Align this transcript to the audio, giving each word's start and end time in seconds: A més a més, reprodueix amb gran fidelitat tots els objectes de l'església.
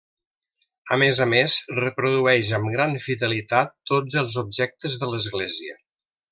A 0.95 0.97
més 1.01 1.19
a 1.25 1.27
més, 1.33 1.57
reprodueix 1.81 2.49
amb 2.59 2.73
gran 2.77 2.97
fidelitat 3.05 3.77
tots 3.93 4.19
els 4.25 4.41
objectes 4.47 5.01
de 5.05 5.15
l'església. 5.15 5.81